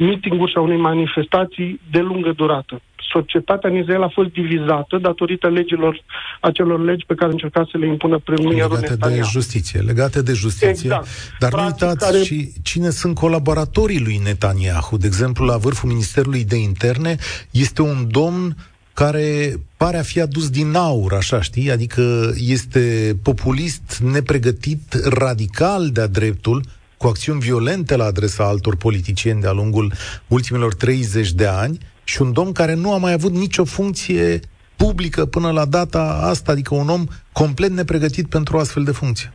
[0.00, 2.80] mitinguri sau unei manifestații de lungă durată.
[3.12, 6.02] Societatea în Israel a fost divizată datorită legilor,
[6.40, 9.20] acelor legi pe care încerca să le impună premierul Legate Netanyahu.
[9.20, 10.68] de justiție, legate de justiție.
[10.68, 11.06] Exact.
[11.38, 12.22] Dar Practic nu uitați care...
[12.22, 14.96] și cine sunt colaboratorii lui Netanyahu.
[14.96, 17.16] De exemplu, la vârful Ministerului de Interne
[17.50, 18.56] este un domn
[18.94, 26.06] care pare a fi adus din aur, așa știi, adică este populist, nepregătit, radical de-a
[26.06, 26.62] dreptul,
[27.00, 29.92] cu acțiuni violente la adresa altor politicieni de-a lungul
[30.28, 34.40] ultimilor 30 de ani și un domn care nu a mai avut nicio funcție
[34.76, 39.32] publică până la data asta, adică un om complet nepregătit pentru o astfel de funcție.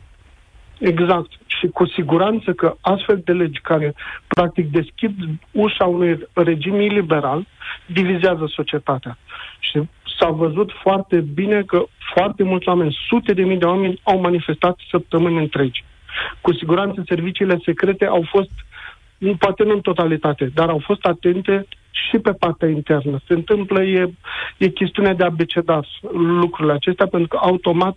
[0.79, 1.31] Exact.
[1.45, 3.95] Și cu siguranță că astfel de legi care
[4.27, 5.15] practic deschid
[5.51, 7.47] ușa unui regim iliberal
[7.85, 9.17] divizează societatea.
[9.59, 9.81] Și
[10.19, 14.77] s-a văzut foarte bine că foarte mulți oameni, sute de mii de oameni au manifestat
[14.89, 15.83] săptămâni întregi.
[16.41, 18.51] Cu siguranță serviciile secrete au fost,
[19.37, 23.19] poate nu în totalitate, dar au fost atente și pe partea internă.
[23.27, 24.13] Se întâmplă, e,
[24.57, 25.79] e chestiune de abeceda
[26.13, 27.95] lucrurile acestea, pentru că automat,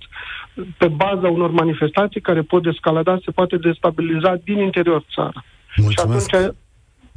[0.77, 5.45] pe baza unor manifestații care pot descalada, se poate destabiliza din interior țara.
[5.77, 6.29] Mulțumesc.
[6.29, 6.57] Și atunci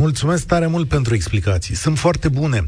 [0.01, 1.75] Mulțumesc tare mult pentru explicații.
[1.75, 2.65] Sunt foarte bune.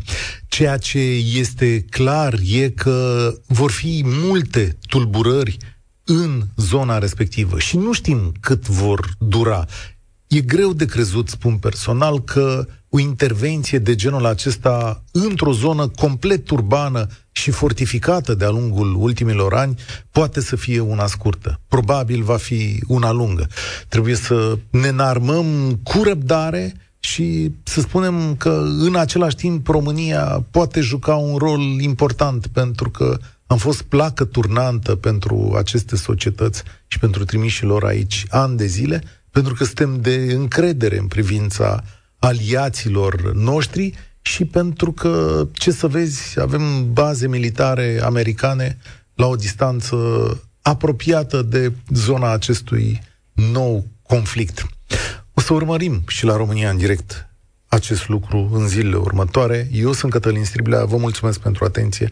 [0.48, 1.00] Ceea ce
[1.40, 5.58] este clar e că vor fi multe tulburări
[6.06, 9.66] în zona respectivă și nu știm cât vor dura.
[10.28, 16.50] E greu de crezut, spun personal, că o intervenție de genul acesta într-o zonă complet
[16.50, 19.76] urbană și fortificată de-a lungul ultimilor ani
[20.12, 21.60] poate să fie una scurtă.
[21.68, 23.48] Probabil va fi una lungă.
[23.88, 30.80] Trebuie să ne înarmăm cu răbdare și să spunem că în același timp România poate
[30.80, 33.20] juca un rol important pentru că
[33.54, 39.54] am fost placă turnantă pentru aceste societăți și pentru trimișilor aici ani de zile, pentru
[39.54, 41.84] că suntem de încredere în privința
[42.20, 48.78] aliaților noștri și pentru că, ce să vezi, avem baze militare americane
[49.16, 49.98] la o distanță
[50.62, 53.02] apropiată de zona acestui
[53.34, 54.66] nou conflict.
[55.34, 57.28] O să urmărim și la România în direct
[57.68, 59.70] acest lucru în zilele următoare.
[59.72, 62.12] Eu sunt Cătălin Striblea, vă mulțumesc pentru atenție,